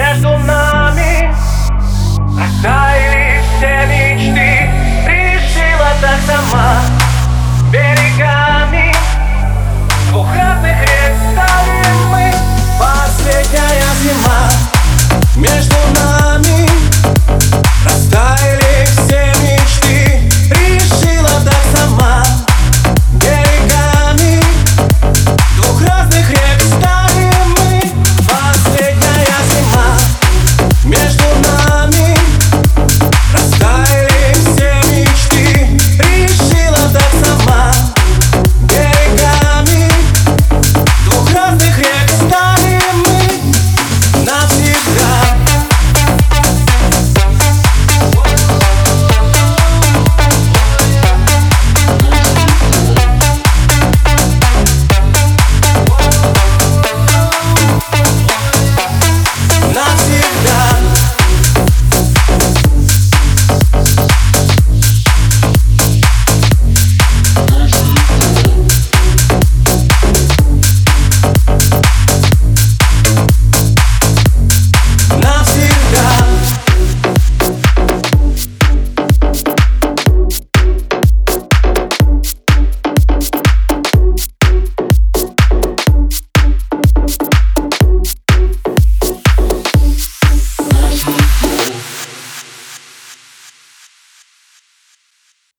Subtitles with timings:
[0.00, 0.29] Yeah.